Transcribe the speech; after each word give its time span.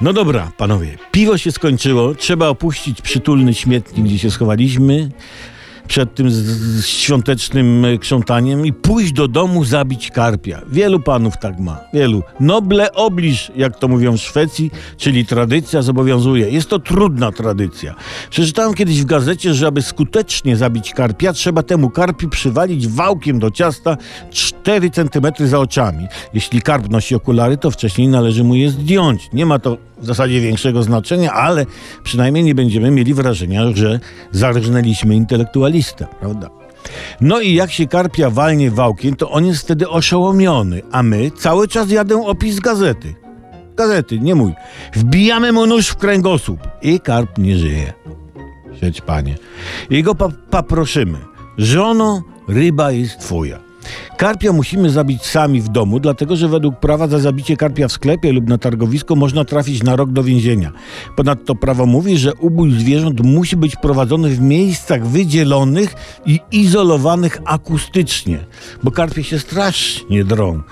No 0.00 0.12
dobra, 0.12 0.52
panowie, 0.56 0.98
piwo 1.12 1.38
się 1.38 1.52
skończyło, 1.52 2.14
trzeba 2.14 2.48
opuścić 2.48 3.02
przytulny 3.02 3.54
śmietnik, 3.54 4.06
gdzie 4.06 4.18
się 4.18 4.30
schowaliśmy 4.30 5.10
przed 5.88 6.14
tym 6.14 6.28
świątecznym 6.82 7.84
e, 7.84 7.98
krzątaniem 7.98 8.66
i 8.66 8.72
pójść 8.72 9.12
do 9.12 9.28
domu 9.28 9.64
zabić 9.64 10.10
karpia. 10.10 10.60
Wielu 10.68 11.00
panów 11.00 11.34
tak 11.40 11.58
ma, 11.58 11.80
wielu. 11.94 12.22
Noble 12.40 12.92
obliż, 12.92 13.52
jak 13.56 13.78
to 13.78 13.88
mówią 13.88 14.16
w 14.16 14.20
Szwecji, 14.20 14.70
czyli 14.96 15.26
tradycja 15.26 15.82
zobowiązuje. 15.82 16.50
Jest 16.50 16.68
to 16.68 16.78
trudna 16.78 17.32
tradycja. 17.32 17.94
Przeczytałem 18.30 18.74
kiedyś 18.74 19.02
w 19.02 19.04
gazecie, 19.04 19.54
że 19.54 19.66
aby 19.66 19.82
skutecznie 19.82 20.56
zabić 20.56 20.94
karpia, 20.94 21.32
trzeba 21.32 21.62
temu 21.62 21.90
karpi 21.90 22.28
przywalić 22.28 22.88
wałkiem 22.88 23.38
do 23.38 23.50
ciasta 23.50 23.96
4 24.30 24.90
cm 24.90 25.48
za 25.48 25.58
oczami. 25.58 26.06
Jeśli 26.34 26.62
karp 26.62 26.88
nosi 26.90 27.14
okulary, 27.14 27.56
to 27.56 27.70
wcześniej 27.70 28.08
należy 28.08 28.44
mu 28.44 28.54
je 28.54 28.70
zdjąć. 28.70 29.28
Nie 29.32 29.46
ma 29.46 29.58
to 29.58 29.76
w 29.98 30.06
zasadzie 30.06 30.40
większego 30.40 30.82
znaczenia, 30.82 31.32
ale 31.32 31.66
przynajmniej 32.02 32.44
nie 32.44 32.54
będziemy 32.54 32.90
mieli 32.90 33.14
wrażenia, 33.14 33.62
że 33.74 34.00
zarżnęliśmy 34.32 35.14
intelektualistę, 35.76 36.06
prawda? 36.20 36.50
No 37.20 37.40
i 37.40 37.54
jak 37.54 37.72
się 37.72 37.86
karpia 37.86 38.30
walnie 38.30 38.70
wałkiem, 38.70 39.16
to 39.16 39.30
on 39.30 39.46
jest 39.46 39.62
wtedy 39.62 39.88
oszołomiony, 39.88 40.82
a 40.92 41.02
my 41.02 41.30
cały 41.30 41.68
czas 41.68 41.90
jadę 41.90 42.26
opis 42.26 42.60
gazety. 42.60 43.14
Gazety, 43.76 44.20
nie 44.20 44.34
mój. 44.34 44.52
Wbijamy 44.94 45.52
mu 45.52 45.66
nóż 45.66 45.88
w 45.88 45.96
kręgosłup 45.96 46.60
i 46.82 47.00
karp 47.00 47.38
nie 47.38 47.56
żyje. 47.56 47.92
Siedź 48.80 49.00
panie. 49.00 49.36
I 49.90 50.02
go 50.02 50.14
pa 50.14 50.28
paproszymy. 50.50 51.18
Żono, 51.58 52.22
ryba 52.48 52.92
jest 52.92 53.20
twoja. 53.20 53.65
Karpia 54.16 54.52
musimy 54.52 54.90
zabić 54.90 55.22
sami 55.22 55.60
w 55.60 55.68
domu, 55.68 56.00
dlatego 56.00 56.36
że 56.36 56.48
według 56.48 56.80
prawa 56.80 57.08
za 57.08 57.18
zabicie 57.18 57.56
karpia 57.56 57.88
w 57.88 57.92
sklepie 57.92 58.32
lub 58.32 58.48
na 58.48 58.58
targowisku 58.58 59.16
można 59.16 59.44
trafić 59.44 59.82
na 59.82 59.96
rok 59.96 60.12
do 60.12 60.22
więzienia. 60.22 60.72
Ponadto 61.16 61.54
prawo 61.54 61.86
mówi, 61.86 62.18
że 62.18 62.34
ubój 62.34 62.72
zwierząt 62.72 63.20
musi 63.20 63.56
być 63.56 63.76
prowadzony 63.76 64.30
w 64.30 64.40
miejscach 64.40 65.06
wydzielonych 65.06 65.94
i 66.26 66.40
izolowanych 66.52 67.38
akustycznie, 67.44 68.38
bo 68.82 68.90
karpie 68.90 69.24
się 69.24 69.38
strasznie 69.38 70.24
drą. 70.24 70.62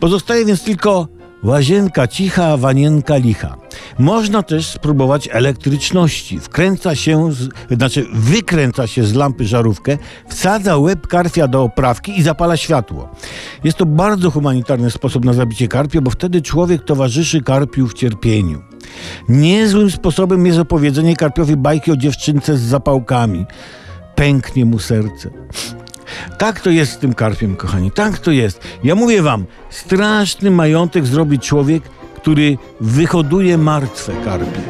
Pozostaje 0.00 0.44
więc 0.44 0.64
tylko 0.64 1.08
łazienka 1.44 2.08
cicha, 2.08 2.56
wanienka 2.56 3.16
licha. 3.16 3.56
Można 3.98 4.42
też 4.42 4.66
spróbować 4.66 5.28
elektryczności. 5.32 6.40
Wkręca 6.40 6.94
się, 6.94 7.32
z, 7.32 7.48
znaczy 7.76 8.06
wykręca 8.12 8.86
się 8.86 9.04
z 9.04 9.14
lampy 9.14 9.44
żarówkę, 9.44 9.98
wsadza 10.28 10.78
łeb 10.78 11.06
karpia 11.06 11.48
do 11.48 11.62
oprawki 11.62 12.18
i 12.18 12.22
zapala 12.22 12.56
światło. 12.56 13.08
Jest 13.64 13.78
to 13.78 13.86
bardzo 13.86 14.30
humanitarny 14.30 14.90
sposób 14.90 15.24
na 15.24 15.32
zabicie 15.32 15.68
karpia, 15.68 16.00
bo 16.00 16.10
wtedy 16.10 16.42
człowiek 16.42 16.84
towarzyszy 16.84 17.42
karpiu 17.42 17.88
w 17.88 17.94
cierpieniu. 17.94 18.62
Niezłym 19.28 19.90
sposobem 19.90 20.46
jest 20.46 20.58
opowiedzenie 20.58 21.16
karpiowi 21.16 21.56
bajki 21.56 21.92
o 21.92 21.96
dziewczynce 21.96 22.56
z 22.56 22.60
zapałkami. 22.60 23.46
Pęknie 24.14 24.64
mu 24.64 24.78
serce. 24.78 25.30
Tak 26.38 26.60
to 26.60 26.70
jest 26.70 26.92
z 26.92 26.98
tym 26.98 27.14
karpiem, 27.14 27.56
kochani. 27.56 27.90
Tak 27.90 28.18
to 28.18 28.30
jest. 28.30 28.60
Ja 28.84 28.94
mówię 28.94 29.22
wam, 29.22 29.44
straszny 29.70 30.50
majątek 30.50 31.06
zrobi 31.06 31.38
człowiek, 31.38 31.82
który 32.16 32.58
wyhoduje 32.80 33.58
martwe 33.58 34.12
karpie. 34.24 34.60